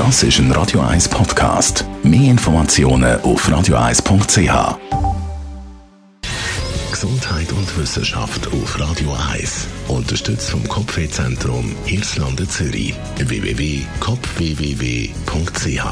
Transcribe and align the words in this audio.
Das 0.00 0.22
ist 0.22 0.38
ein 0.38 0.50
Radio 0.52 0.80
1 0.80 1.10
Podcast. 1.10 1.84
Mehr 2.02 2.30
Informationen 2.30 3.20
auf 3.20 3.46
radio1.ch. 3.46 4.78
Gesundheit 6.90 7.52
und 7.52 7.78
Wissenschaft 7.78 8.50
auf 8.50 8.80
Radio 8.80 9.14
1. 9.30 9.66
Unterstützt 9.88 10.48
vom 10.48 10.66
Kopfwehzentrum 10.66 11.76
Irlande 11.84 12.48
Zürich. 12.48 12.94
www.kopfwww.ch 13.18 15.84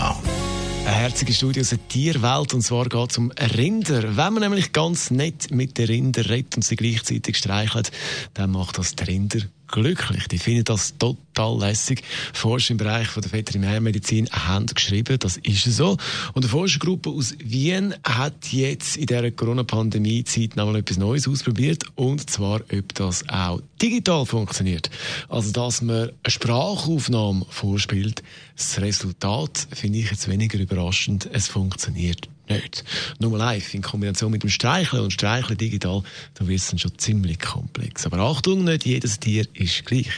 eine 0.86 0.96
herzige 0.96 1.34
Studie 1.34 1.60
aus 1.60 1.68
der 1.68 1.86
Tierwelt 1.88 2.54
und 2.54 2.62
zwar 2.62 2.88
geht 2.88 3.10
es 3.10 3.18
um 3.18 3.30
Rinder. 3.30 4.16
Wenn 4.16 4.32
man 4.32 4.40
nämlich 4.40 4.72
ganz 4.72 5.10
nett 5.10 5.50
mit 5.50 5.76
den 5.76 5.86
Rinder 5.86 6.30
redet 6.30 6.56
und 6.56 6.62
sie 6.62 6.76
gleichzeitig 6.76 7.36
streichelt, 7.36 7.92
dann 8.32 8.52
macht 8.52 8.78
das 8.78 8.96
die 8.96 9.04
Rinder 9.04 9.40
glücklich. 9.68 10.26
Die 10.28 10.38
finden 10.38 10.64
das 10.64 10.96
total 10.98 11.58
lässig. 11.58 12.02
Forscher 12.32 12.72
im 12.72 12.78
Bereich 12.78 13.08
von 13.08 13.22
der 13.22 13.32
Veterinärmedizin 13.32 14.28
haben 14.30 14.66
geschrieben, 14.66 15.18
das 15.18 15.36
ist 15.36 15.64
so. 15.64 15.96
Und 16.32 16.44
eine 16.44 16.48
Forschergruppe 16.48 17.10
aus 17.10 17.34
Wien 17.38 17.94
hat 18.04 18.48
jetzt 18.52 18.96
in 18.96 19.06
dieser 19.06 19.30
Corona-Pandemie-Zeit 19.30 20.56
nochmal 20.56 20.76
etwas 20.76 20.96
Neues 20.96 21.28
ausprobiert. 21.28 21.84
Und 21.94 22.28
zwar, 22.28 22.60
ob 22.72 22.94
das 22.94 23.28
auch 23.28 23.60
digital 23.80 24.26
funktioniert. 24.26 24.90
Also, 25.28 25.52
dass 25.52 25.82
man 25.82 25.96
eine 25.96 26.12
Sprachaufnahme 26.26 27.46
vorspielt. 27.50 28.22
Das 28.56 28.80
Resultat 28.80 29.68
finde 29.72 29.98
ich 29.98 30.10
jetzt 30.10 30.28
weniger 30.28 30.58
überraschend. 30.58 31.28
Es 31.32 31.48
funktioniert 31.48 32.28
nicht. 32.48 32.84
Nur 33.18 33.36
live 33.36 33.74
in 33.74 33.82
Kombination 33.82 34.30
mit 34.30 34.42
dem 34.42 34.50
Streicheln 34.50 35.02
und 35.02 35.12
Streicheln 35.12 35.58
digital, 35.58 36.02
da 36.34 36.46
wird 36.46 36.60
es 36.60 36.68
dann 36.68 36.78
schon 36.78 36.96
ziemlich 36.98 37.38
komplex. 37.38 38.06
Aber 38.06 38.18
Achtung, 38.18 38.64
nicht 38.64 38.86
jedes 38.86 39.18
Tier 39.20 39.46
ist 39.54 39.84
gleich. 39.84 40.10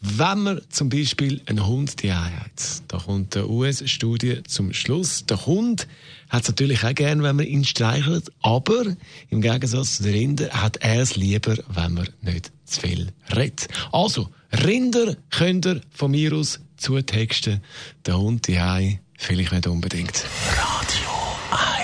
Wenn 0.00 0.38
man 0.40 0.60
zum 0.68 0.88
Beispiel 0.88 1.40
einen 1.46 1.66
Hund 1.66 2.02
die 2.02 2.12
hat, 2.12 2.82
da 2.88 2.98
kommt 2.98 3.36
eine 3.36 3.48
US-Studie 3.48 4.42
zum 4.46 4.72
Schluss, 4.72 5.26
der 5.26 5.46
Hund 5.46 5.86
hat 6.28 6.42
es 6.42 6.48
natürlich 6.48 6.82
auch 6.82 6.94
gern, 6.94 7.22
wenn 7.22 7.36
man 7.36 7.46
ihn 7.46 7.64
streichelt, 7.64 8.32
aber 8.40 8.84
im 9.28 9.42
Gegensatz 9.42 9.98
zu 9.98 10.04
den 10.04 10.14
Rindern 10.14 10.50
hat 10.50 10.78
er 10.78 11.02
es 11.02 11.16
lieber, 11.16 11.56
wenn 11.68 11.94
man 11.94 12.08
nicht 12.22 12.50
zu 12.64 12.80
viel 12.80 13.08
redet. 13.34 13.68
Also, 13.92 14.28
Rinder 14.64 15.16
könnt 15.30 15.66
ihr 15.66 15.80
von 15.90 16.10
mir 16.10 16.32
aus 16.32 16.60
zutexten, 16.76 17.62
der 18.06 18.18
Hund 18.18 18.48
die 18.48 18.98
vielleicht 19.16 19.52
nicht 19.52 19.66
unbedingt. 19.66 20.24